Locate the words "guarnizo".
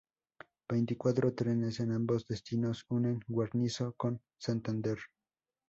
3.27-3.93